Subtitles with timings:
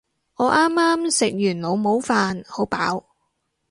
[0.33, 3.03] 我啱啱食完老母飯，好飽